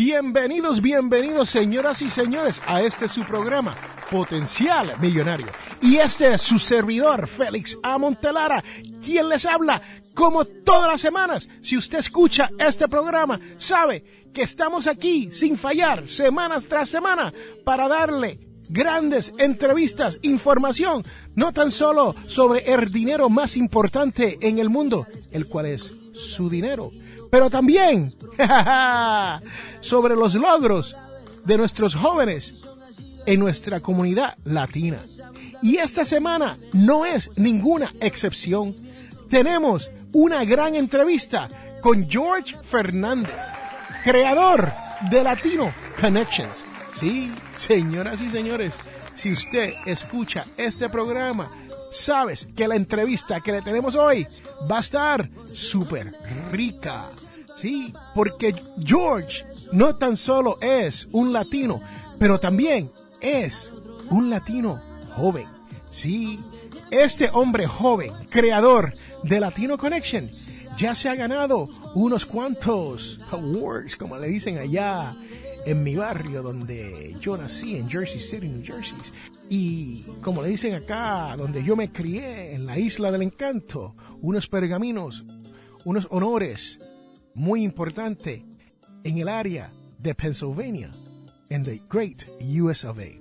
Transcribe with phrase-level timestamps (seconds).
[0.00, 3.74] Bienvenidos, bienvenidos señoras y señores a este su programa
[4.08, 5.48] Potencial Millonario.
[5.82, 8.62] Y este es su servidor Félix Amontelara,
[9.04, 9.82] quien les habla
[10.14, 11.48] como todas las semanas.
[11.62, 17.34] Si usted escucha este programa, sabe que estamos aquí sin fallar, semanas tras semana,
[17.64, 21.02] para darle grandes entrevistas, información,
[21.34, 26.48] no tan solo sobre el dinero más importante en el mundo, el cual es su
[26.48, 26.92] dinero,
[27.30, 28.12] pero también
[29.80, 30.96] sobre los logros
[31.44, 32.64] de nuestros jóvenes
[33.26, 35.00] en nuestra comunidad latina.
[35.62, 38.74] Y esta semana no es ninguna excepción.
[39.28, 41.48] Tenemos una gran entrevista
[41.82, 43.36] con George Fernández,
[44.02, 44.72] creador
[45.10, 46.64] de Latino Connections.
[46.94, 48.74] Sí, señoras y señores,
[49.14, 51.50] si usted escucha este programa,
[51.90, 54.26] sabes que la entrevista que le tenemos hoy
[54.70, 56.12] va a estar súper
[56.50, 57.08] rica.
[57.56, 61.80] Sí, porque George no tan solo es un latino,
[62.18, 63.72] pero también es
[64.10, 64.80] un latino
[65.16, 65.46] joven.
[65.90, 66.38] Sí,
[66.90, 70.30] este hombre joven, creador de Latino Connection,
[70.76, 75.16] ya se ha ganado unos cuantos awards, como le dicen allá
[75.68, 78.96] en mi barrio donde yo nací, en Jersey City, New Jersey.
[79.50, 84.48] Y como le dicen acá, donde yo me crié, en la isla del encanto, unos
[84.48, 85.26] pergaminos,
[85.84, 86.78] unos honores
[87.34, 88.42] muy importantes
[89.04, 90.90] en el área de Pennsylvania,
[91.50, 92.24] en the Great
[92.62, 93.20] US of A.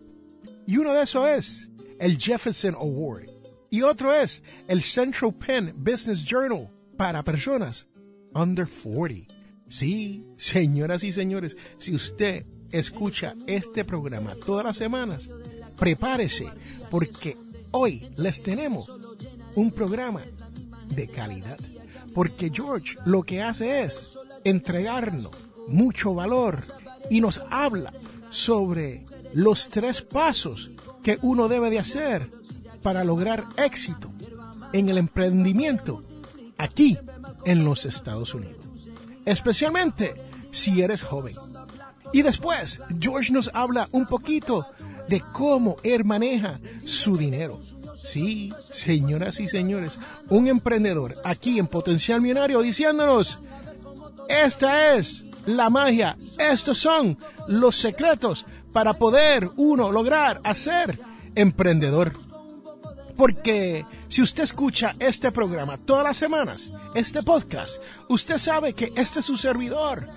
[0.65, 1.69] Y uno de esos es
[1.99, 3.25] el Jefferson Award.
[3.69, 7.87] Y otro es el Central Penn Business Journal para personas
[8.33, 9.36] under 40.
[9.69, 15.29] Sí, señoras y señores, si usted escucha este programa todas las semanas,
[15.77, 16.47] prepárese
[16.89, 17.37] porque
[17.71, 18.91] hoy les tenemos
[19.55, 20.21] un programa
[20.87, 21.57] de calidad.
[22.13, 25.31] Porque George lo que hace es entregarnos
[25.67, 26.63] mucho valor
[27.09, 27.93] y nos habla
[28.29, 30.71] sobre los tres pasos
[31.03, 32.31] que uno debe de hacer
[32.81, 34.11] para lograr éxito
[34.73, 36.03] en el emprendimiento
[36.57, 36.97] aquí
[37.45, 38.56] en los Estados Unidos.
[39.27, 40.15] Especialmente
[40.51, 41.35] si eres joven.
[42.13, 44.65] Y después, George nos habla un poquito
[45.09, 47.59] de cómo él maneja su dinero.
[48.01, 49.99] Sí, señoras y señores,
[50.29, 53.39] un emprendedor aquí en Potencial Millonario diciéndonos,
[54.29, 57.17] esta es la magia, estos son
[57.49, 60.97] los secretos para poder uno lograr hacer
[61.35, 62.13] emprendedor.
[63.17, 69.19] Porque si usted escucha este programa todas las semanas, este podcast, usted sabe que este
[69.19, 70.07] es su servidor.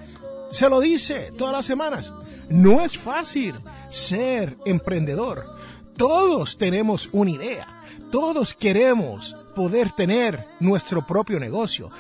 [0.51, 2.13] Se lo dice todas las semanas.
[2.51, 3.55] No es fácil
[3.89, 5.47] ser emprendedor.
[5.97, 7.67] Todos tenemos una idea.
[8.13, 11.91] Todos queremos poder tener nuestro propio negocio.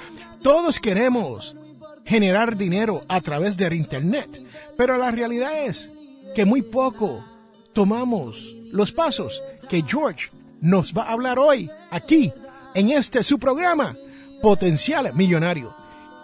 [0.43, 1.56] Todos queremos
[2.05, 4.43] generar dinero a través del Internet.
[4.77, 5.91] Pero la realidad es
[6.34, 7.25] que muy poco
[7.72, 12.32] tomamos los pasos que George nos va a hablar hoy aquí
[12.75, 13.97] en este su programa
[14.43, 15.75] Potencial Millonario.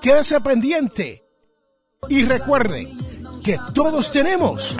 [0.00, 1.24] Quédese pendiente
[2.08, 2.88] y recuerde
[3.42, 4.76] que todos tenemos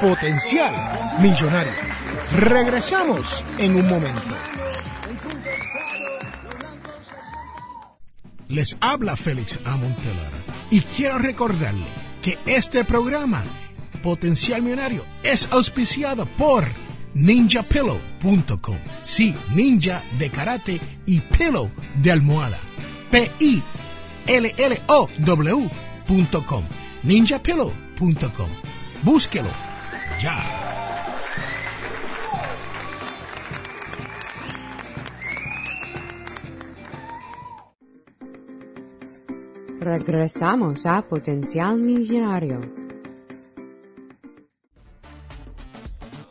[0.00, 0.74] potencial
[1.20, 1.72] millonario.
[2.32, 4.34] Regresamos en un momento.
[8.48, 10.38] Les habla Félix Amontelara
[10.70, 11.86] y quiero recordarle
[12.22, 13.42] que este programa
[14.02, 16.85] Potencial Millonario es auspiciado por
[17.16, 18.76] ninjapillow.com.
[19.04, 21.70] Sí, ninja de karate y pillow
[22.02, 22.58] de almohada.
[23.10, 23.64] P-I-L-L-O-W.com.
[27.02, 28.50] ninjapillow.com.
[29.02, 29.48] Búsquelo
[30.20, 30.44] ya.
[39.80, 42.85] Regresamos a Potencial Millonario.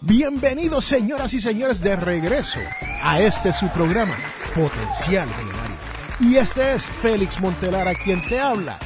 [0.08, 2.60] Bienvenidos señoras y señores de regreso
[3.02, 4.14] a este su programa
[4.54, 5.78] Potencial Millonario.
[6.20, 8.78] Y este es Félix Montelara quien te habla.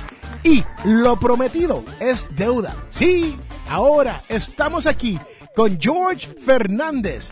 [0.43, 2.73] Y lo prometido es deuda.
[2.89, 3.35] Sí,
[3.67, 5.19] ahora estamos aquí
[5.53, 7.31] con George Fernández,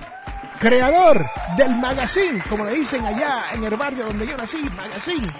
[0.59, 1.25] creador
[1.55, 5.33] del magazine, como le dicen allá en el barrio donde yo nací, magazine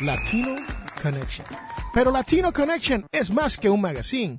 [0.00, 0.54] Latino
[1.02, 1.46] Connection.
[1.92, 4.38] Pero Latino Connection es más que un magazine.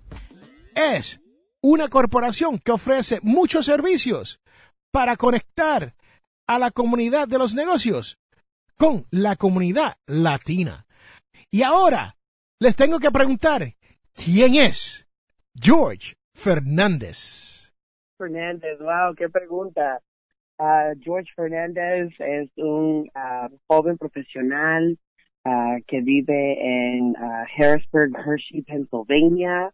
[0.73, 1.19] Es
[1.67, 4.39] una corporación que ofrece muchos servicios
[4.91, 5.95] para conectar
[6.47, 8.19] a la comunidad de los negocios
[8.77, 10.85] con la comunidad latina.
[11.49, 12.17] Y ahora
[12.59, 13.73] les tengo que preguntar,
[14.13, 15.07] ¿quién es
[15.59, 17.73] George Fernández?
[18.19, 20.01] Fernández, wow, qué pregunta.
[20.59, 24.99] Uh, George Fernández es un uh, joven profesional
[25.45, 27.15] uh, que vive en
[27.57, 29.71] Harrisburg, Hershey, Pennsylvania.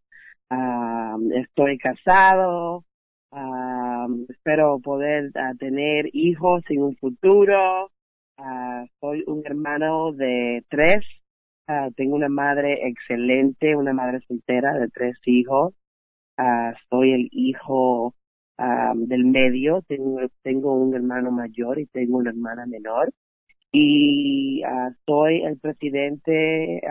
[0.52, 2.84] Um, estoy casado,
[3.32, 7.90] um, espero poder uh, tener hijos en un futuro.
[8.38, 11.06] Uh, soy un hermano de tres.
[11.70, 15.74] Uh, tengo una madre excelente, una madre soltera de tres hijos.
[16.90, 18.14] soy el hijo
[18.96, 19.82] del medio.
[19.88, 23.12] Tengo, tengo un hermano mayor y tengo una hermana menor.
[23.72, 24.64] Y
[25.06, 26.82] soy el presidente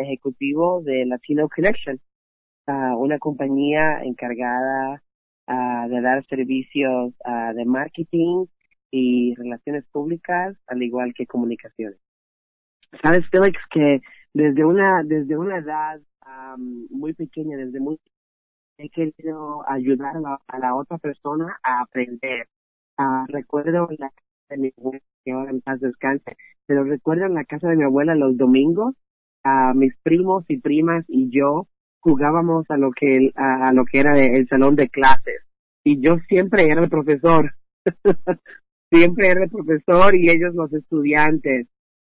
[0.00, 1.98] ejecutivo de Latino Connection
[2.66, 5.02] una compañía encargada
[5.46, 7.14] de dar servicios
[7.54, 8.46] de marketing
[8.90, 11.98] y relaciones públicas, al igual que comunicaciones.
[13.02, 14.00] Sabes, Felix, que
[14.32, 16.00] desde una desde una edad
[16.90, 17.98] muy pequeña, desde muy
[18.78, 20.16] he querido ayudar
[20.48, 22.46] a la, otra persona a aprender.
[23.28, 26.36] recuerdo en la casa de mi abuela, que ahora en paz descanse,
[26.66, 28.94] pero recuerdo en la casa de mi abuela los domingos,
[29.44, 31.68] a mis primos y primas y yo
[32.00, 35.42] jugábamos a lo que a, lo que era el salón de clases.
[35.84, 37.54] Y yo siempre era el profesor.
[38.88, 41.66] Siempre era el profesor y ellos los estudiantes.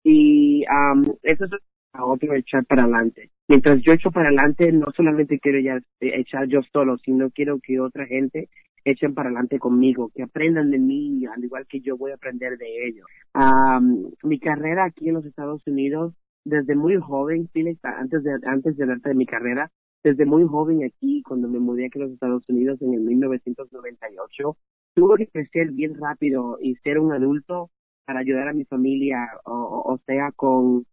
[0.03, 1.51] Y um, eso es
[1.93, 3.31] a otro echar para adelante.
[3.47, 7.79] Mientras yo echo para adelante no solamente quiero ya echar yo solo sino quiero que
[7.79, 8.49] otra gente
[8.85, 12.57] echen para adelante conmigo que aprendan de mí al igual que yo voy a aprender
[12.57, 13.07] de ellos.
[13.33, 16.13] Um, mi carrera aquí en los Estados Unidos
[16.45, 17.49] desde muy joven,
[17.83, 19.71] antes de antes de de mi carrera,
[20.03, 24.57] desde muy joven aquí, cuando me mudé aquí a los Estados Unidos en el 1998,
[24.95, 27.69] tuve que crecer bien rápido y ser un adulto
[28.05, 30.85] para ayudar a mi familia, o, sea, con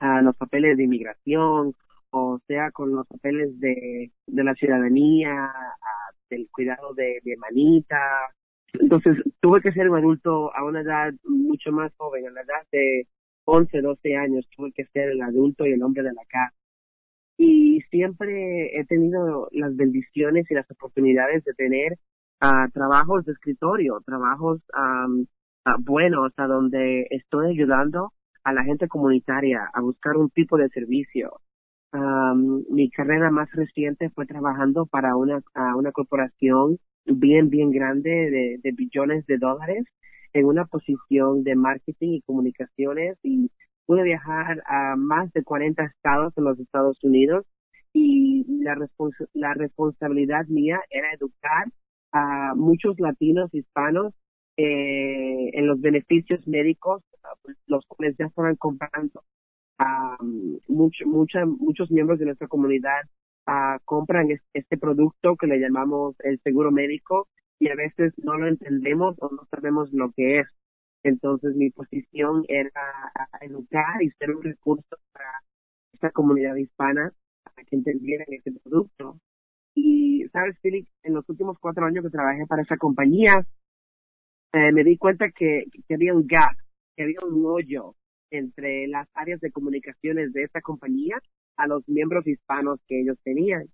[0.00, 1.74] los papeles de inmigración,
[2.10, 5.52] o sea, con los papeles de, de la ciudadanía,
[6.30, 7.98] del cuidado de, de manita.
[8.74, 12.66] Entonces, tuve que ser un adulto a una edad mucho más joven, a la edad
[12.72, 13.06] de
[13.50, 16.54] 11, 12 años, tuve que ser el adulto y el hombre de la casa
[17.38, 21.92] y siempre he tenido las bendiciones y las oportunidades de tener
[22.42, 25.24] uh, trabajos de escritorio, trabajos um,
[25.84, 28.12] buenos a donde estoy ayudando
[28.42, 31.40] a la gente comunitaria a buscar un tipo de servicio.
[32.70, 35.40] mi carrera más reciente fue trabajando para una,
[35.92, 39.84] corporación bien, bien grande de, de billones de dólares
[40.32, 43.50] en una posición de marketing y comunicaciones y
[43.86, 47.46] pude viajar a más de 40 estados en los Estados Unidos
[47.92, 48.76] y la,
[49.32, 51.66] la responsabilidad mía era educar
[52.12, 54.14] a muchos latinos hispanos
[54.56, 57.02] eh, en los beneficios médicos,
[57.42, 59.22] pues, los cuales ya estaban comprando.
[59.78, 63.02] Um, mucho, muchos miembros de nuestra comunidad
[63.46, 68.48] uh, compran este producto que le llamamos el seguro médico y a veces no lo
[68.48, 70.46] entendemos o no sabemos lo que es.
[71.02, 75.30] Entonces mi posición era educar y ser un recurso para
[75.92, 77.12] esta comunidad hispana
[77.42, 79.18] para que entendieran este producto.
[79.74, 83.46] Y, sabes, Felix, en los últimos cuatro años que trabajé para esa compañía,
[84.52, 86.56] eh, me di cuenta que, que había un gap,
[86.96, 87.94] que había un hoyo
[88.30, 91.20] entre las áreas de comunicaciones de esta compañía
[91.56, 93.68] a los miembros hispanos que ellos tenían.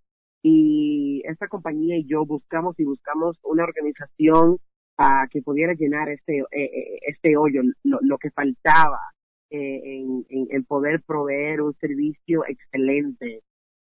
[0.47, 4.59] Y esta compañía y yo buscamos y buscamos una organización
[4.99, 9.01] a que pudiera llenar este, eh, eh, este hoyo, lo, que faltaba
[9.49, 13.41] eh, en, en, poder proveer un servicio excelente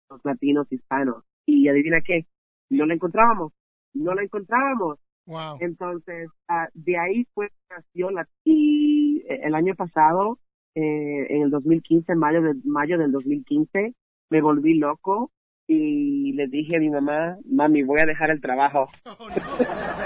[0.09, 1.25] a los latinos hispanos.
[1.45, 2.25] Y adivina qué,
[2.71, 3.53] no la encontrábamos,
[3.93, 5.01] no la encontrábamos.
[5.59, 10.39] Entonces, uh, de ahí fue nació la y el año pasado,
[10.77, 13.95] eh, en el 2015, mayo de mayo del 2015,
[14.31, 15.33] me volví loco
[15.67, 18.89] y le dije a mi mamá, mami, voy a dejar el trabajo.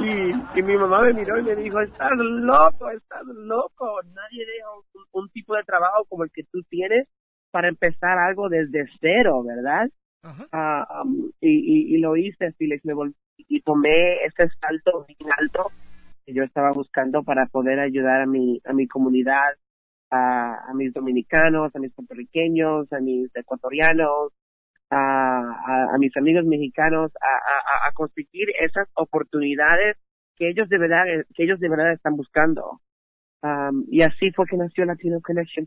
[0.00, 0.04] Oh,
[0.56, 4.68] y, mi mamá me miró y me dijo, estás loco, estás loco, nadie deja
[5.12, 7.06] un, tipo de trabajo como el que tú tienes
[7.50, 9.90] para empezar algo desde cero, ¿verdad?
[10.22, 15.70] Um, y, y, lo hice, Felix, me volví y tomé ese salto bien alto
[16.24, 19.54] que yo estaba buscando para poder ayudar a mi, a mi comunidad,
[20.10, 24.32] a, mis dominicanos, a mis puertorriqueños, a mis ecuatorianos,
[24.90, 29.96] a, mis amigos mexicanos, a, a, conseguir esas oportunidades
[30.36, 32.80] que ellos de verdad, que ellos de verdad están buscando.
[33.42, 35.66] Um, y así fue que nació Latino Connection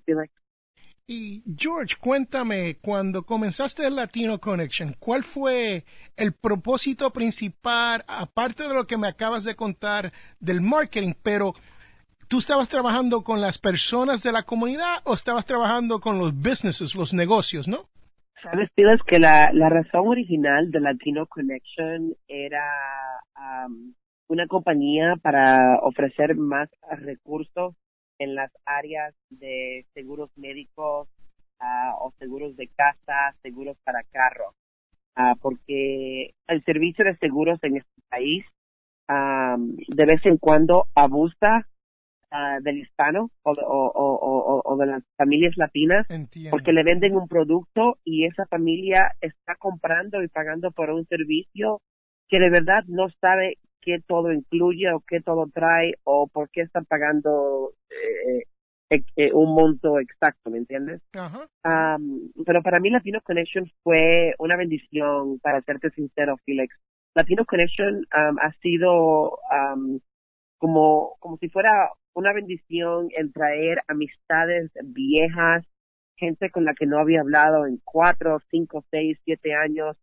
[1.05, 5.83] y George, cuéntame, cuando comenzaste el Latino Connection, ¿cuál fue
[6.15, 11.55] el propósito principal, aparte de lo que me acabas de contar del marketing, pero
[12.27, 16.96] tú estabas trabajando con las personas de la comunidad o estabas trabajando con los businesses,
[16.96, 17.89] los negocios, ¿no?
[18.42, 22.65] Sabes, es que la, la razón original de Latino Connection era
[23.38, 23.94] um,
[24.27, 27.74] una compañía para ofrecer más recursos
[28.20, 31.08] en las áreas de seguros médicos
[31.62, 34.53] uh, o seguros de casa, seguros para carro,
[35.18, 38.46] uh, porque el servicio de seguros en este país
[39.08, 41.65] um, de vez en cuando abusa
[42.33, 46.05] uh, del hispano o, o, o, o, de las familias latinas
[46.49, 51.81] porque le venden un producto y esa familia está comprando y pagando por un servicio
[52.27, 56.61] que de verdad no sabe qué todo incluye o qué todo trae o por qué
[56.61, 58.43] están pagando eh,
[58.89, 61.01] eh, eh, un monto exacto, ¿me entiendes?
[61.13, 66.75] pero para mí Latino Connection fue una bendición, para serte sincero, Felix.
[67.15, 69.37] Latino Connection ha sido
[70.57, 75.65] como, como si fuera una bendición en traer amistades viejas,
[76.15, 79.98] gente con la que no había hablado en cuatro, cinco, seis, siete años,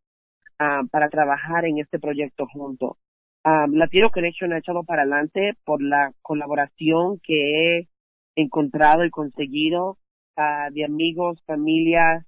[0.91, 2.99] para trabajar en este proyecto juntos.
[3.43, 7.89] Um, Latino Connection ha echado para adelante por la colaboración que he
[8.37, 9.97] encontrado y conseguido
[10.37, 12.27] uh, de amigos, familias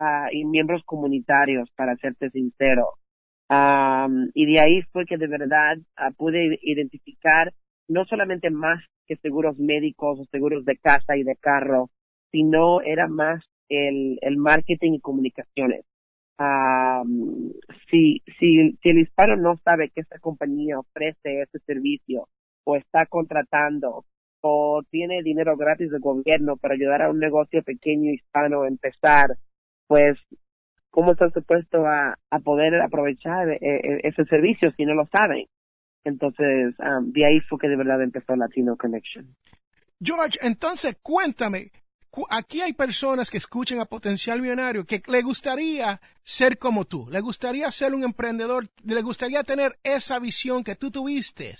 [0.00, 2.94] uh, y miembros comunitarios, para serte sincero.
[3.50, 5.76] Um, y de ahí fue que de verdad
[6.16, 7.52] pude identificar
[7.88, 11.90] no solamente más que seguros médicos o seguros de casa y de carro,
[12.30, 15.84] sino era más el, el marketing y comunicaciones
[17.90, 22.28] si, si, si el hispano no sabe que esta compañía ofrece ese servicio
[22.64, 24.04] o está contratando
[24.40, 29.36] o tiene dinero gratis del gobierno para ayudar a un negocio pequeño hispano a empezar,
[29.86, 30.18] pues,
[30.90, 35.46] ¿cómo están supuestos a, a poder aprovechar e, e, ese servicio si no lo saben?
[36.04, 39.34] Entonces, de ahí fue que de verdad empezó Latino Connection.
[40.00, 41.72] George, entonces cuéntame,
[42.30, 47.20] aquí hay personas que escuchan a Potencial Millonario que le gustaría ser como tú, le
[47.20, 51.54] gustaría ser un emprendedor, le gustaría tener esa visión que tú tuviste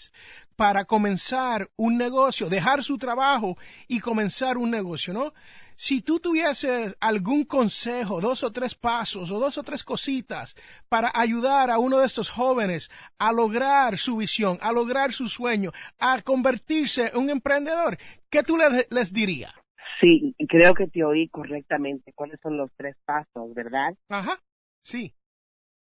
[0.56, 3.56] para comenzar un negocio, dejar su trabajo
[3.88, 5.32] y comenzar un negocio, ¿no?
[5.76, 10.54] Si tú tuvieses algún consejo, dos o tres pasos o dos o tres cositas
[10.88, 15.72] para ayudar a uno de estos jóvenes a lograr su visión, a lograr su sueño,
[15.98, 17.98] a convertirse en un emprendedor,
[18.30, 19.52] ¿qué tú les, les dirías?
[20.00, 22.12] Sí, creo que te oí correctamente.
[22.14, 23.94] ¿Cuáles son los tres pasos, verdad?
[24.08, 24.40] Ajá,
[24.82, 25.14] sí.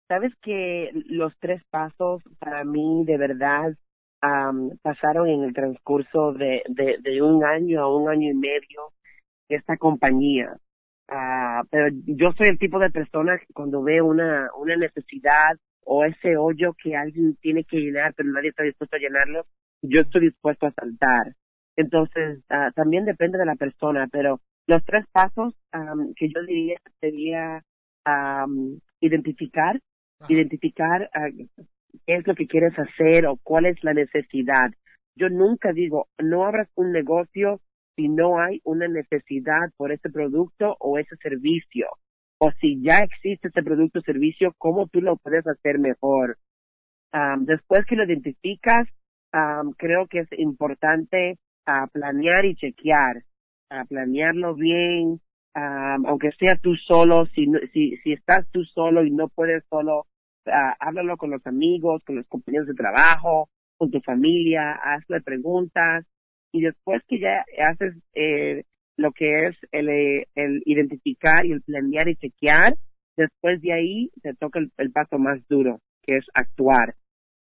[0.07, 3.75] Sabes que los tres pasos para mí de verdad
[4.81, 8.91] pasaron en el transcurso de, de, un año a un año y medio
[9.49, 10.57] esta compañía.
[11.11, 16.05] Uh, pero yo soy el tipo de persona que cuando veo una, una necesidad o
[16.05, 19.45] ese hoyo que alguien tiene que llenar, pero nadie está dispuesto a llenarlo,
[19.81, 21.33] yo estoy dispuesto a saltar.
[21.75, 26.77] Entonces, uh, también depende de la persona, pero los tres pasos um, que yo diría
[26.99, 27.63] sería
[28.05, 29.79] um, identificar,
[30.27, 31.63] identificar uh,
[32.05, 34.69] qué es lo que quieres hacer o cuál es la necesidad.
[35.15, 37.61] Yo nunca digo, no abras un negocio
[37.99, 41.87] si no hay una necesidad por ese producto o ese servicio.
[42.37, 46.37] O si ya existe ese producto o servicio, ¿cómo tú lo puedes hacer mejor?
[47.39, 48.87] Después que lo identificas,
[49.77, 51.37] creo que es importante
[51.91, 53.23] planear y chequear,
[53.89, 55.19] planearlo bien,
[55.53, 60.05] aunque sea tú solo, si, si, si estás tú solo y no puedes solo,
[60.45, 66.05] uh, háblalo con los amigos, con los compañeros de trabajo, con tu familia, hazle preguntas
[66.51, 68.63] y después que ya haces eh,
[68.97, 69.89] lo que es el,
[70.35, 72.75] el identificar y el planear y chequear,
[73.15, 76.95] después de ahí te toca el, paso más duro, que es actuar.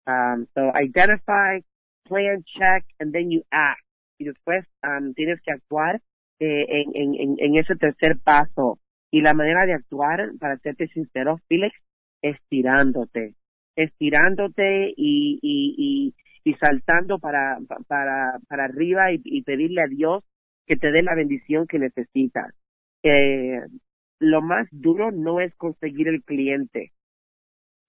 [0.06, 1.60] Um, so identify,
[2.04, 3.82] plan, check, and then you act
[4.18, 4.64] y después
[5.14, 6.00] tienes que actuar
[6.38, 8.78] eh, en, en, en, ese tercer paso.
[9.10, 11.74] Y la manera de actuar, para serte sincero, Felix,
[12.22, 13.34] estirándote,
[13.76, 20.24] estirándote y, y, y, y saltando para, para, para arriba y, pedirle a Dios
[20.66, 22.54] que te dé la bendición que necesitas.
[23.02, 23.60] Eh,
[24.18, 26.92] lo más duro no es conseguir el cliente.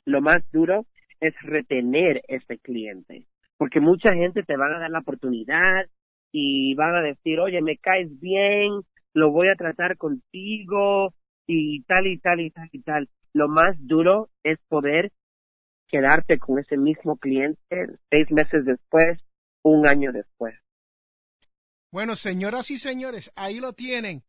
[0.06, 0.86] Lo más duro
[1.20, 3.26] es retener ese cliente.
[3.58, 5.86] Porque mucha gente te van a dar la oportunidad
[6.32, 8.82] y van a decir, oye, me caes bien,
[9.14, 11.14] lo voy a tratar contigo
[11.48, 13.10] y tal y tal y tal y tal.
[13.34, 15.12] Lo más duro es poder
[15.94, 17.60] quedarte con ese mismo cliente
[18.10, 19.20] seis meses después,
[19.64, 20.56] un año después.
[21.92, 24.24] Bueno, señoras y señores, ahí lo tienen.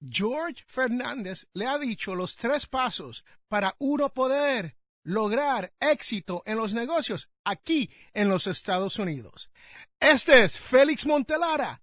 [0.00, 6.74] George Fernández le ha dicho los tres pasos para uno poder lograr éxito en los
[6.74, 9.52] negocios aquí en los Estados Unidos.
[10.00, 11.80] Este es Félix Montelara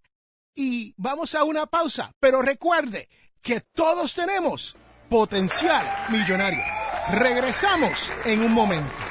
[0.54, 3.08] y vamos a una pausa, pero recuerde
[3.42, 4.76] que todos tenemos
[5.10, 6.64] potencial millonario.
[7.14, 9.11] Regresamos en un momento.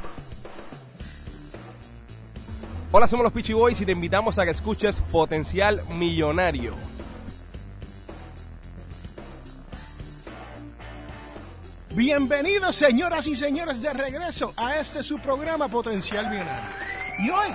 [2.93, 6.75] Hola, somos los Peachy Boys y te invitamos a que escuches Potencial Millonario.
[11.95, 16.69] Bienvenidos, señoras y señores, de regreso a este su programa Potencial Millonario.
[17.19, 17.51] Y hoy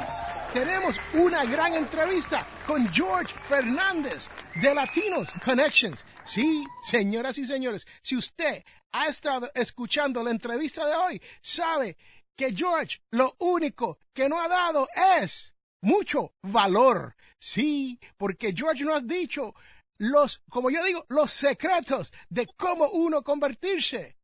[0.54, 6.02] tenemos una gran entrevista con George Fernández de Latinos Connections.
[6.24, 11.98] Sí, señoras y señores, si usted ha estado escuchando la entrevista de hoy, sabe
[12.36, 14.88] que George lo único que no ha dado
[15.22, 17.14] es mucho valor.
[17.38, 19.54] Sí, porque George no ha dicho
[19.98, 24.16] los, como yo digo, los secretos de cómo uno convertirse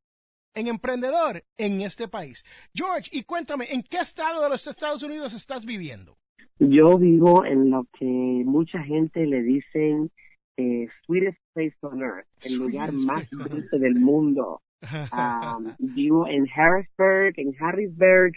[0.54, 2.45] en emprendedor en este país.
[2.75, 6.19] George, y cuéntame, ¿en qué estado de los Estados Unidos estás viviendo?
[6.58, 10.10] Yo vivo en lo que mucha gente le dicen
[10.56, 14.60] eh, sweetest place on earth, el lugar más dulce del mundo.
[15.12, 18.32] Um, vivo en Harrisburg, en Harrisburg,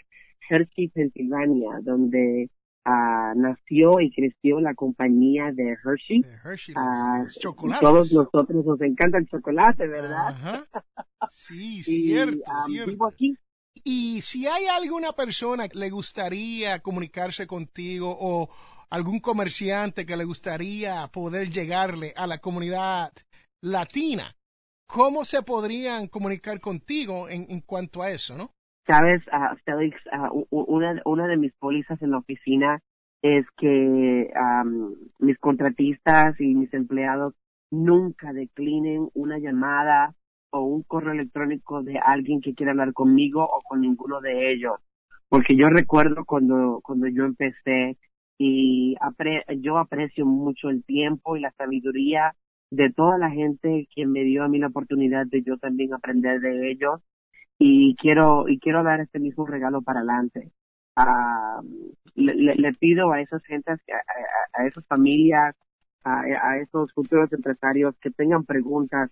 [0.48, 2.50] Hershey, Pensilvania, donde
[2.86, 6.24] uh, nació y creció la compañía de Hershey.
[6.76, 10.64] uh, todos nosotros nos encanta el chocolate, ¿verdad?
[11.30, 12.90] Sí, cierto, y, cierto.
[12.90, 13.36] Vivo aquí.
[13.82, 18.48] Y si hay alguna persona que le gustaría comunicarse contigo o
[18.90, 23.12] algún comerciante que le gustaría poder llegarle a la comunidad
[23.60, 24.34] latina,
[24.86, 28.50] ¿cómo se podrían comunicar contigo en, en cuanto a eso, no?
[28.86, 32.80] Sabes, uh, Felix, uh, una, una de mis pólizas en la oficina
[33.22, 37.34] es que um, mis contratistas y mis empleados
[37.70, 40.14] nunca declinen una llamada
[40.50, 44.74] o un correo electrónico de alguien que quiera hablar conmigo o con ninguno de ellos.
[45.28, 47.96] Porque yo recuerdo cuando, cuando yo empecé
[48.38, 48.94] y
[49.60, 52.36] yo aprecio mucho el tiempo y la sabiduría
[52.70, 56.40] de toda la gente que me dio a mí la oportunidad de yo también aprender
[56.40, 57.00] de ellos.
[57.58, 60.52] Y quiero y quiero dar este mismo regalo para adelante.
[60.96, 61.62] Uh,
[62.14, 63.80] le, pido a esas gentes,
[64.54, 65.54] a, esas familias,
[66.04, 69.10] a, esos futuros empresarios que tengan preguntas,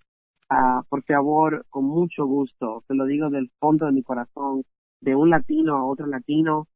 [0.51, 4.63] uh, por favor, con mucho gusto, te lo digo del fondo de mi corazón,
[5.01, 6.67] de un latino a otro latino,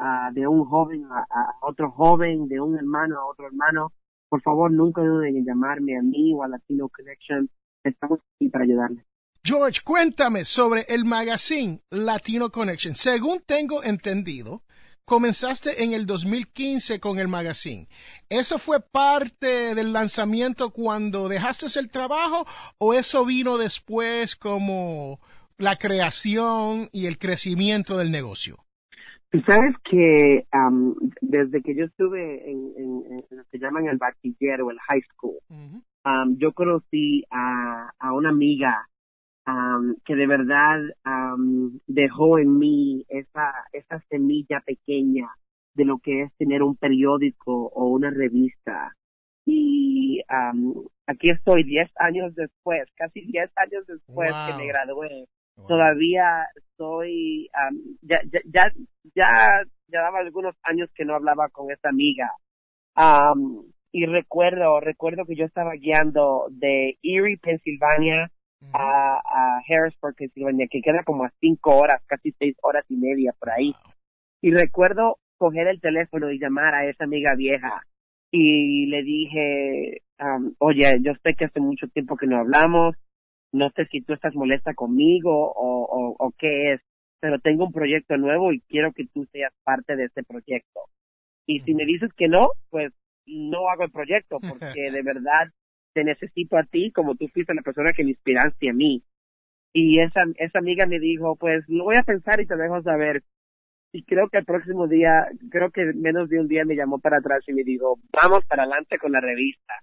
[0.00, 3.92] uh, de un joven a otro joven, de un hermano a otro hermano,
[4.28, 7.48] por favor nunca duden en llamarme a mí o a Latino Connection.
[7.84, 9.04] Estamos aquí para ayudarles.
[9.44, 12.94] George, cuéntame sobre el magazine Latino Connection.
[12.94, 14.62] Según tengo entendido,
[15.04, 17.88] comenzaste en el 2015 con el magazine.
[18.28, 25.20] ¿Eso fue parte del lanzamiento cuando dejaste el trabajo o eso vino después como
[25.56, 28.67] la creación y el crecimiento del negocio?
[29.30, 33.98] Tú sabes que um, desde que yo estuve en, en, en, lo que llaman el
[33.98, 35.82] bachiller o el high school, uh -huh.
[36.06, 38.88] um, yo conocí a, a una amiga
[39.46, 45.28] um, que de verdad um, dejó en mí esa, esa semilla pequeña
[45.74, 48.94] de lo que es tener un periódico o una revista.
[49.46, 54.46] Y um, aquí estoy 10 años después, casi 10 años después wow.
[54.46, 55.26] que me gradué.
[55.58, 55.66] Wow.
[55.66, 58.72] Todavía estoy, um, ya, ya, ya,
[59.14, 62.30] ya, daba algunos años que no hablaba con esta amiga.
[62.96, 68.30] Um, y recuerdo, recuerdo que yo estaba guiando de Erie, Pensilvania,
[68.72, 73.32] a, a, Harrisburg, Pensilvania, que queda como a cinco horas, casi seis horas y media
[73.38, 73.74] por ahí.
[74.40, 77.82] Y recuerdo coger el teléfono y llamar a esa amiga vieja
[78.30, 82.94] y le dije, um, oye, yo sé que hace mucho tiempo que no hablamos,
[83.52, 86.80] no sé si tú estás molesta conmigo o, o, o qué es,
[87.20, 90.80] pero tengo un proyecto nuevo y quiero que tú seas parte de ese proyecto.
[91.46, 92.92] Y si me dices que no, pues
[93.26, 95.50] no hago el proyecto porque de verdad
[95.94, 99.02] te necesito a ti como tú fuiste la persona que me inspiraste a mí.
[99.72, 103.22] Y esa, esa amiga me dijo, pues lo voy a pensar y te dejo saber.
[103.92, 107.18] Y creo que el próximo día, creo que menos de un día me llamó para
[107.18, 109.74] atrás y me dijo, vamos para adelante con la revista.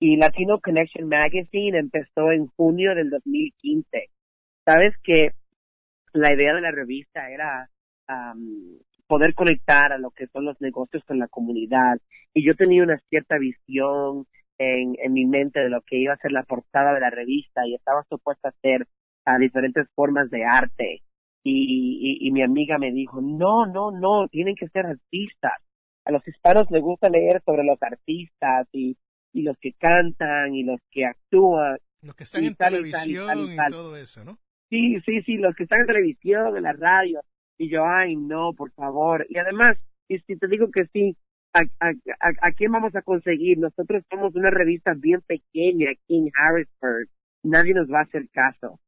[0.00, 4.10] Y Latino Connection Magazine empezó en junio del 2015.
[4.64, 5.32] Sabes que
[6.12, 7.68] la idea de la revista era
[9.06, 11.98] poder conectar a lo que son los negocios con la comunidad.
[12.32, 14.26] Y yo tenía una cierta visión
[14.58, 17.74] en, mi mente de lo que iba a ser la portada de la revista y
[17.74, 18.86] estaba supuesta a hacer
[19.24, 21.02] a diferentes formas de arte.
[21.42, 25.52] Y, y, mi amiga me dijo, no, no, no, tienen que ser artistas.
[26.04, 28.96] A los hispanos les gusta leer sobre los artistas y,
[29.38, 31.78] y los que cantan y los que actúan.
[32.02, 34.38] Los que están en televisión y, todo eso, ¿no?
[34.68, 37.20] Sí, sí, sí, los que están en televisión, en la radio.
[37.56, 39.26] Y yo, ay, no, por favor.
[39.28, 39.76] Y además,
[40.08, 41.16] y si te digo que sí,
[41.54, 41.92] ¿a, a,
[42.40, 43.58] a, quién vamos a conseguir?
[43.58, 47.08] Nosotros somos una revista bien pequeña aquí en Harrisburg.
[47.44, 48.80] Nadie nos va a hacer caso.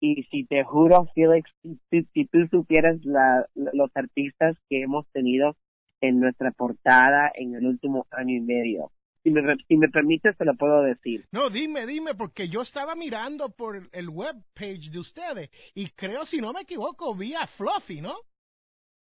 [0.00, 5.56] Y si te juro, Felix, si, tú supieras la, los artistas que hemos tenido
[6.00, 8.90] en nuestra portada en el último año y medio,
[9.26, 11.26] si me, si me permites, te lo puedo decir.
[11.32, 16.24] No, dime, dime, porque yo estaba mirando por el web page de ustedes y creo,
[16.24, 18.14] si no me equivoco, vi a Fluffy, ¿no?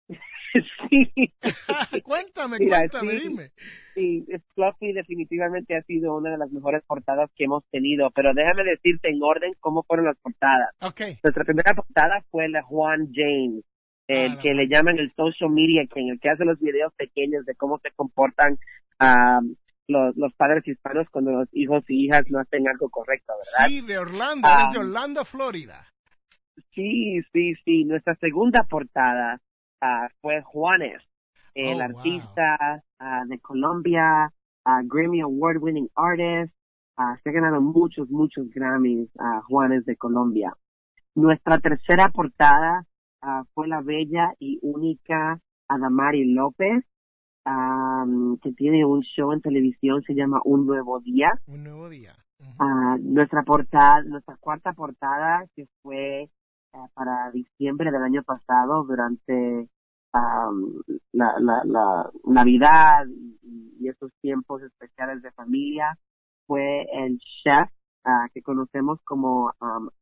[0.89, 1.33] sí.
[2.03, 3.51] cuéntame, cuéntame, dime.
[3.93, 4.25] Sí,
[4.55, 9.09] Fluffy definitivamente ha sido una de las mejores portadas que hemos tenido, pero déjame decirte
[9.09, 10.73] en orden cómo fueron las portadas.
[10.81, 11.19] Okay.
[11.23, 13.63] Nuestra primera portada fue la Juan James,
[14.07, 17.53] el ah, que le llaman el social media el que hace los videos pequeños de
[17.53, 18.57] cómo se comportan
[19.87, 23.67] los, los padres hispanos cuando los hijos y hijas no hacen algo correcto, ¿verdad?
[23.67, 25.87] Sí, de Orlando, es de Orlando, Florida.
[26.73, 27.85] Sí, sí, sí.
[27.85, 29.39] Nuestra segunda portada
[29.81, 31.01] uh, fue Juanes,
[31.53, 34.31] el oh, artista uh, de Colombia,
[34.65, 36.53] uh, Grammy Award winning artist.
[37.23, 40.53] se ha ganado muchos, muchos Grammys a Juanes de Colombia.
[41.15, 42.85] Nuestra tercera portada
[43.53, 46.85] fue la bella y única Adamari López,
[48.41, 51.31] que tiene un show en televisión, se llama Un Nuevo Día.
[51.47, 52.15] Un Nuevo Día.
[52.99, 56.29] nuestra portada, nuestra cuarta portada, que fue
[56.93, 59.69] para diciembre del año pasado durante
[61.13, 63.05] la, la, la, Navidad
[63.41, 65.97] y, esos tiempos especiales de familia
[66.45, 67.69] fue el chef
[68.03, 69.53] ah, que conocemos como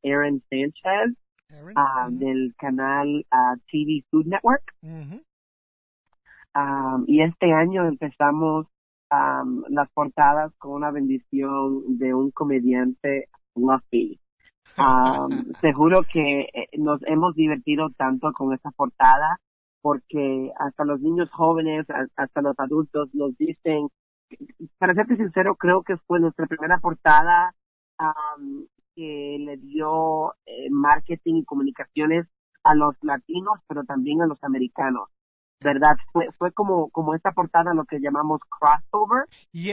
[0.03, 1.15] Aaron Sanchez
[2.09, 4.63] del canal ah, TV Food Network.
[7.07, 8.67] Y este año empezamos
[9.69, 14.19] las portadas con una bendición de un comediante fluffy.
[14.77, 19.39] Um, seguro que eh, nos hemos divertido tanto con esta portada
[19.81, 23.87] porque hasta los niños jóvenes, hasta los adultos nos dicen,
[24.79, 27.53] para serte sincero, creo que fue nuestra primera portada
[28.95, 32.25] que le dio eh, marketing y comunicaciones
[32.63, 35.09] a los latinos, pero también a los americanos.
[35.61, 35.95] ¿Verdad?
[36.11, 39.25] Fue, fue como, como esta portada, lo que llamamos crossover,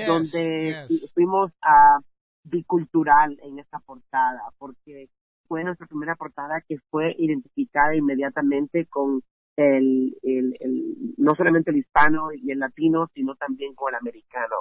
[0.07, 1.99] donde fuimos a
[2.45, 5.09] bicultural en esta portada, porque
[5.49, 9.23] fue nuestra primera portada que fue identificada inmediatamente con
[9.57, 14.57] el, el, el, no solamente el hispano y el latino, sino también con el americano.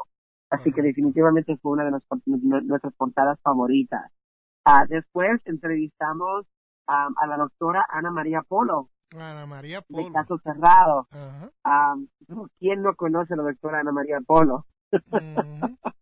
[0.49, 4.11] Así que definitivamente fue una de nuestras portadas favoritas.
[4.65, 6.45] Ah, después entrevistamos
[6.87, 8.89] a la doctora Ana María Polo.
[9.17, 10.05] Ana María Polo.
[10.05, 11.07] De caso cerrado.
[12.59, 14.65] ¿Quién no conoce a la doctora Ana María Polo?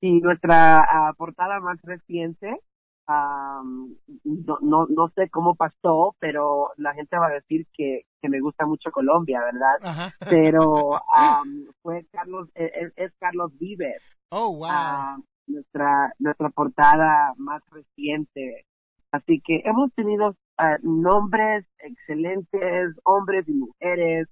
[0.00, 2.60] Y nuestra ah, portada más reciente,
[3.08, 8.40] no, no, no sé cómo pasó, pero la gente va a decir que, que me
[8.40, 10.12] gusta mucho Colombia, ¿verdad?
[10.28, 11.00] Pero
[11.82, 14.02] fue Carlos, e, e, es, Carlos Vives.
[14.30, 15.24] Oh, wow.
[15.46, 18.66] nuestra, nuestra portada más reciente.
[19.12, 24.28] Así que hemos tenido ah, nombres excelentes, hombres y mujeres,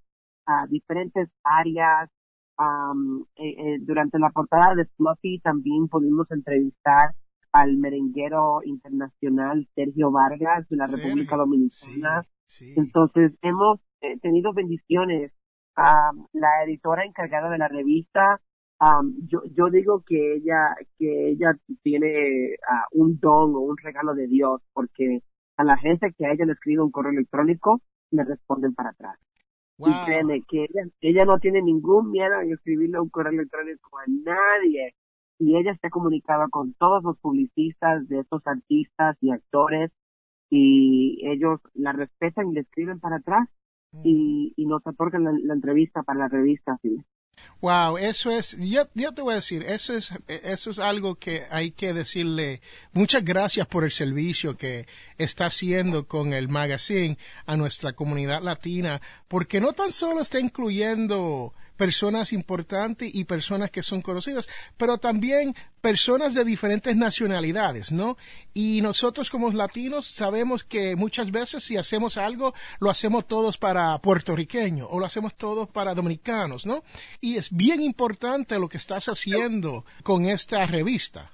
[0.47, 2.11] a diferentes áreas,
[2.57, 7.13] Um, eh, durante la portada de Fluffy también pudimos entrevistar
[7.51, 12.25] al merenguero internacional Sergio Vargas de la República Dominicana.
[12.77, 15.33] Entonces hemos eh, tenido bendiciones.
[16.33, 18.41] la editora encargada de la revista,
[19.27, 24.29] yo, yo digo que ella, que ella tiene ah, un don o un regalo de
[24.29, 25.23] Dios porque
[25.57, 29.19] a la gente que a ella le escribe un correo electrónico le responden para atrás.
[29.79, 34.05] Y créeme que ella, ella no tiene ningún miedo en escribirle un correo electrónico a
[34.07, 34.95] nadie.
[35.39, 39.91] Y ella se ha comunicado con todos los publicistas de estos artistas y actores
[40.51, 43.49] y ellos la respetan y le escriben para atrás
[43.95, 44.01] Mm.
[44.05, 46.79] y, y nos otorgan la, la entrevista para la revista.
[46.83, 47.05] ¿sí?
[47.61, 51.47] Wow, eso es, yo, yo te voy a decir, eso es, eso es algo que
[51.51, 52.61] hay que decirle
[52.93, 57.17] muchas gracias por el servicio que está haciendo con el magazine
[57.47, 63.83] a nuestra comunidad latina, porque no tan solo está incluyendo personas importantes y personas que
[63.83, 68.17] son conocidas, pero también personas de diferentes nacionalidades, ¿no?
[68.55, 73.99] Y nosotros como latinos sabemos que muchas veces si hacemos algo, lo hacemos todos para
[73.99, 76.83] puertorriqueños o lo hacemos todos para dominicanos, ¿no?
[77.21, 81.31] Y es bien importante lo que estás haciendo con esta revista.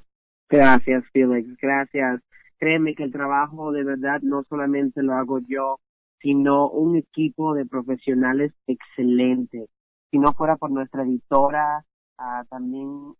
[0.49, 2.21] Gracias, Felix, gracias.
[2.59, 5.79] Créeme que el trabajo de verdad no solamente lo hago yo,
[6.21, 9.69] sino un equipo de profesionales excelentes
[10.11, 11.85] si no fuera por nuestra editora,
[12.19, 13.15] uh, también uh,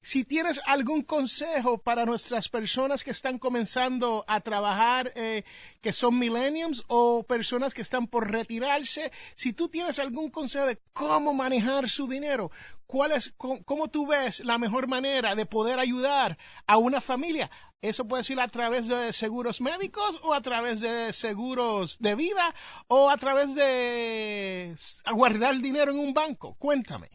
[0.03, 5.43] si tienes algún consejo para nuestras personas que están comenzando a trabajar, eh,
[5.81, 10.77] que son millennials o personas que están por retirarse, si tú tienes algún consejo de
[10.91, 12.51] cómo manejar su dinero,
[12.85, 16.37] cuál es, cómo, tú ves la mejor manera de poder ayudar
[16.67, 17.49] a una familia.
[17.81, 22.53] Eso puede ser a través de seguros médicos o a través de seguros de vida
[22.87, 24.75] o a través de
[25.13, 26.55] guardar dinero en un banco.
[26.55, 27.09] Cuéntame.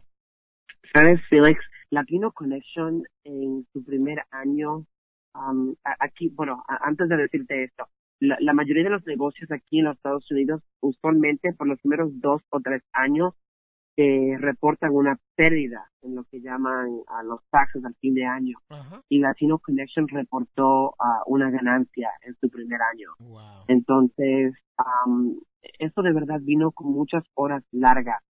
[0.91, 1.59] ¿Sabes, Felix?
[1.91, 4.85] Latino Connection en su primer año,
[5.35, 7.87] um, aquí, bueno, antes de decirte esto,
[8.19, 12.11] la, la, mayoría de los negocios aquí en los Estados Unidos, usualmente por los primeros
[12.19, 13.33] dos o tres años,
[14.01, 18.57] eh, reportan una pérdida en lo que llaman a los taxes al fin de año.
[18.69, 19.03] Uh -huh.
[19.09, 23.09] Y Latino Connection reportó uh, una ganancia en su primer año.
[23.19, 23.65] Wow.
[23.67, 25.37] Entonces, um,
[25.79, 28.23] eso de verdad vino con muchas horas largas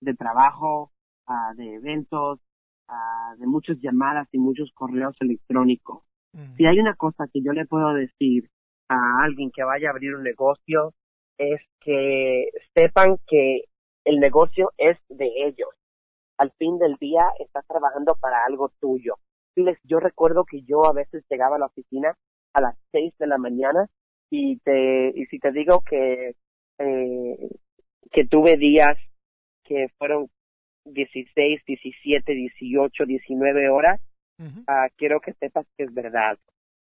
[0.00, 0.90] de trabajo,
[1.28, 2.40] uh, de eventos,
[2.86, 6.02] Uh, de muchas llamadas y muchos correos electrónicos.
[6.32, 6.56] Mm.
[6.56, 8.50] Si hay una cosa que yo le puedo decir
[8.90, 10.92] a alguien que vaya a abrir un negocio,
[11.38, 13.62] es que sepan que
[14.04, 15.70] el negocio es de ellos.
[16.36, 19.14] Al fin del día estás trabajando para algo tuyo.
[19.84, 22.14] Yo recuerdo que yo a veces llegaba a la oficina
[22.52, 23.88] a las seis de la mañana
[24.30, 26.34] y te y si te digo que
[26.78, 27.48] eh,
[28.10, 28.96] que tuve días
[29.64, 30.28] que fueron
[30.84, 34.00] 16, 17, 18, 19 horas,
[34.38, 34.60] Uh -huh.
[34.62, 36.36] uh, quiero que sepas que es verdad.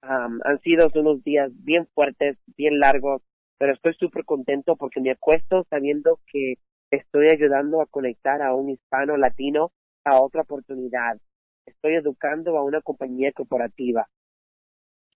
[0.02, 3.22] Um, han sido unos días bien fuertes, bien largos,
[3.58, 6.54] pero estoy súper contento porque me acuesto sabiendo que
[6.90, 9.72] estoy ayudando a conectar a un hispano latino
[10.04, 11.18] a otra oportunidad.
[11.66, 14.06] Estoy educando a una compañía corporativa.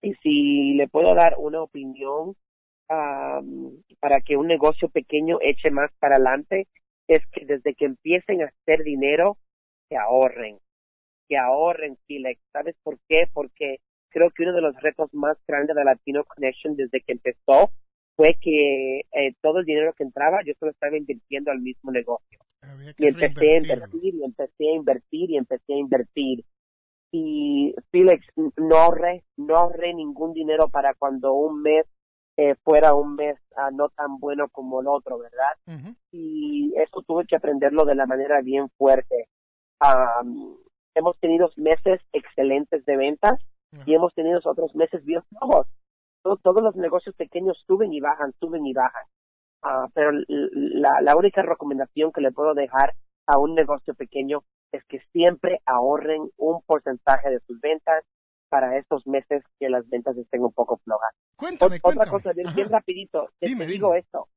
[0.02, 2.36] Y si le puedo dar una opinión
[2.90, 6.68] um, para que un negocio pequeño eche más para adelante,
[7.08, 9.36] es que desde que empiecen a hacer dinero,
[9.88, 10.58] que ahorren,
[11.28, 12.40] que ahorren, Felix.
[12.52, 13.26] ¿Sabes por qué?
[13.32, 17.70] Porque creo que uno de los retos más grandes de Latino Connection desde que empezó
[18.16, 22.38] fue que eh, todo el dinero que entraba yo solo estaba invirtiendo al mismo negocio.
[22.96, 26.44] Y empecé a invertir y empecé a invertir y empecé a invertir.
[27.10, 31.84] Y Felix, no ahorré, no ahorré ningún dinero para cuando un mes
[32.36, 35.86] eh, fuera un mes ah, no tan bueno como el otro, ¿verdad?
[36.10, 39.28] Y eso tuve que aprenderlo de la manera bien fuerte.
[40.94, 43.38] hemos tenido meses excelentes de ventas
[43.86, 45.66] y hemos tenido otros meses bien flojos.
[46.22, 49.04] todos los negocios pequeños suben y bajan, suben y bajan.
[49.62, 52.94] Ah, pero la, la única recomendación que le puedo dejar
[53.26, 54.42] a un negocio pequeño
[54.72, 58.04] es que siempre ahorren un porcentaje de sus ventas
[58.54, 61.10] para estos meses que las ventas estén un poco flojas.
[61.34, 64.28] Cuéntame, Otra cosa, bien, rapidito, te, digo esto.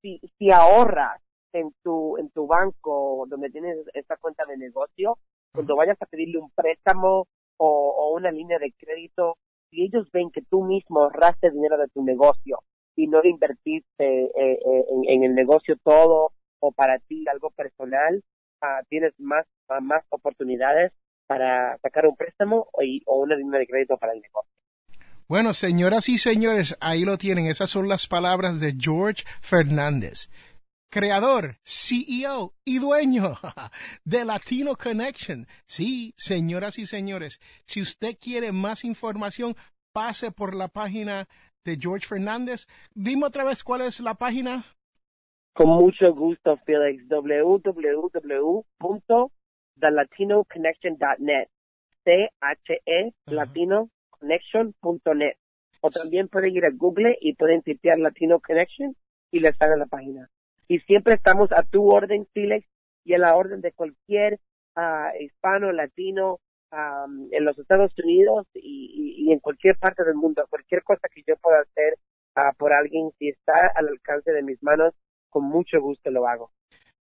[0.00, 1.20] Si, si ahorras
[1.52, 5.18] en tu, en tu banco donde tienes esta cuenta de negocio,
[5.52, 7.26] cuando vayas a pedirle un préstamo
[7.58, 9.36] o, o, una línea de crédito,
[9.68, 12.60] si ellos ven que tú mismo ahorraste dinero de tu negocio
[12.96, 16.30] y no invertiste eh, eh, en, en, el negocio todo
[16.60, 18.22] o para ti algo personal,
[18.62, 19.44] ah, tienes más,
[19.82, 20.92] más oportunidades
[21.26, 24.50] para sacar un préstamo o, una línea de crédito para el negocio.
[25.26, 27.46] Bueno, señoras y señores, ahí lo tienen.
[27.46, 30.28] Esas son las palabras de George Fernández,
[30.90, 33.36] creador, CEO y dueño
[34.04, 35.46] de Latino Connection.
[35.66, 39.56] Sí, señoras y señores, si usted quiere más información,
[39.92, 41.26] pase por la página
[41.64, 42.66] de George Fernández.
[42.94, 44.64] Dime otra vez cuál es la página.
[45.54, 47.08] Con mucho gusto, Felix.
[47.08, 48.64] www
[49.80, 51.48] thetlatinoconnection.net.
[52.04, 55.36] C-H-E, latinoconnection.net.
[55.80, 58.96] O también pueden ir a Google y pueden tipear Latino Connection
[59.30, 60.30] y les sale la página.
[60.68, 62.66] Y siempre estamos a tu orden, Felix,
[63.04, 64.40] y a la orden de cualquier
[64.76, 66.40] uh, hispano, latino,
[66.72, 70.46] um, en los Estados Unidos y, y, en cualquier parte del mundo.
[70.48, 71.98] Cualquier cosa que yo pueda hacer
[72.36, 74.94] uh, por alguien, si está al alcance de mis manos,
[75.28, 76.50] con mucho gusto lo hago.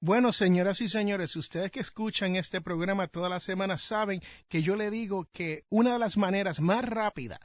[0.00, 4.76] Bueno, señoras y señores, ustedes que escuchan este programa todas las semanas saben que yo
[4.76, 7.40] le digo que una de las maneras más rápidas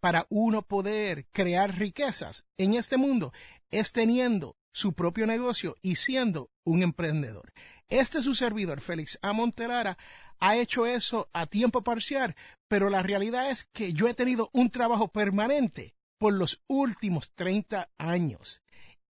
[0.00, 3.32] para uno poder crear riquezas en este mundo
[3.70, 7.52] es teniendo su propio negocio y siendo un emprendedor.
[7.88, 9.96] Este es su servidor, Félix Amontelara,
[10.40, 12.34] ha hecho eso a tiempo parcial,
[12.66, 17.90] pero la realidad es que yo he tenido un trabajo permanente por los últimos 30
[17.96, 18.60] años.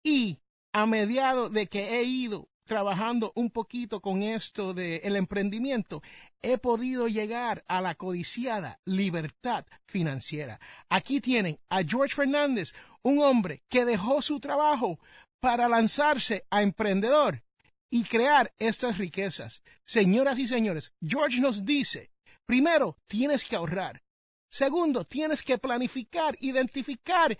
[0.03, 0.39] Y
[0.73, 6.03] a mediado de que he ido trabajando un poquito con esto del el emprendimiento,
[6.41, 10.61] he podido llegar a la codiciada libertad financiera.
[10.89, 15.01] Aquí tienen a George Fernández, un hombre que dejó su trabajo
[15.41, 17.43] para lanzarse a emprendedor
[17.91, 19.63] y crear estas riquezas.
[19.85, 22.11] Señoras y señores, George nos dice,
[22.47, 24.03] primero, tienes que ahorrar.
[24.51, 27.37] Segundo, tienes que planificar, identificar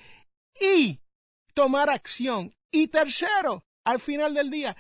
[0.61, 1.01] y
[1.55, 2.55] tomar acción.
[2.71, 4.77] Y tercero, al final del día,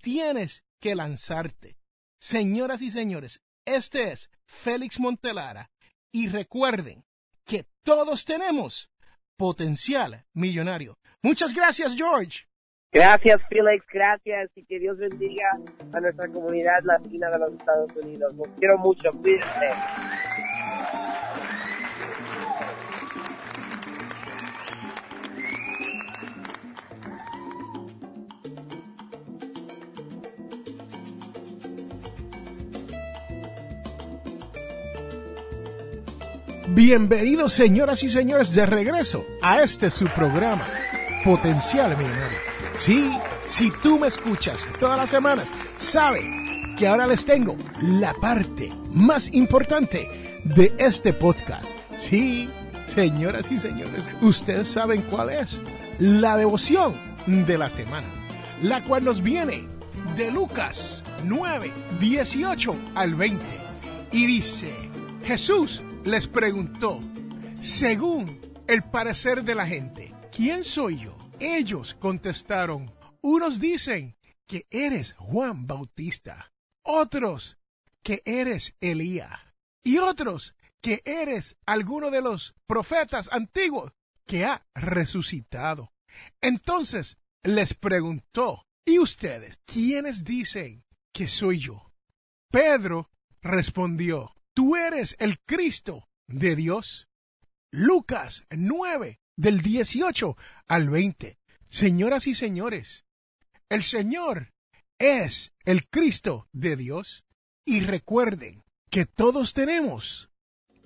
[0.00, 1.76] tienes que lanzarte.
[2.18, 5.70] Señoras y señores, este es Félix Montelara
[6.12, 7.04] y recuerden
[7.44, 8.90] que todos tenemos
[9.36, 10.98] potencial millonario.
[11.22, 12.46] Muchas gracias, George.
[12.92, 15.48] Gracias, Félix, gracias y que Dios bendiga
[15.92, 18.32] a nuestra comunidad latina de los Estados Unidos.
[18.34, 20.45] Los quiero mucho, cuídense.
[36.70, 40.66] Bienvenidos señoras y señores de regreso a este su programa,
[41.24, 42.38] Potencial Millonario.
[42.76, 46.22] Sí, si tú me escuchas todas las semanas, sabe
[46.76, 51.70] que ahora les tengo la parte más importante de este podcast.
[51.96, 52.48] Sí,
[52.92, 55.60] señoras y señores, ustedes saben cuál es.
[56.00, 56.94] La devoción
[57.26, 58.08] de la semana,
[58.60, 59.68] la cual nos viene
[60.16, 63.44] de Lucas 9, 18 al 20.
[64.10, 64.72] Y dice,
[65.24, 67.00] Jesús les preguntó,
[67.62, 71.16] según el parecer de la gente, ¿quién soy yo?
[71.40, 74.16] Ellos contestaron, unos dicen
[74.46, 77.58] que eres Juan Bautista, otros
[78.04, 79.40] que eres Elías
[79.82, 83.92] y otros que eres alguno de los profetas antiguos
[84.26, 85.92] que ha resucitado.
[86.40, 91.90] Entonces les preguntó, ¿y ustedes quiénes dicen que soy yo?
[92.52, 93.10] Pedro
[93.42, 97.08] respondió, tú eres el Cristo de Dios.
[97.70, 100.36] Lucas 9, del 18
[100.66, 101.38] al 20.
[101.68, 103.04] Señoras y señores,
[103.68, 104.54] el Señor
[104.98, 107.24] es el Cristo de Dios.
[107.66, 110.30] Y recuerden que todos tenemos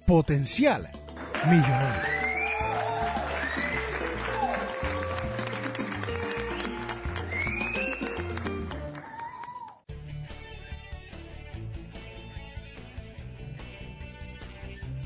[0.04, 0.90] potencial
[1.46, 2.19] millonario.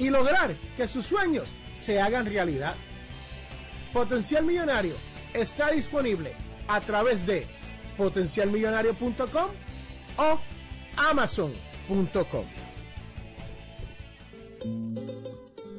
[0.00, 2.74] y lograr que sus sueños se hagan realidad.
[3.92, 4.94] Potencial Millonario
[5.34, 6.32] está disponible
[6.66, 7.46] a través de
[7.98, 9.50] potencialmillonario.com
[10.16, 10.40] o
[11.10, 12.46] amazon.com.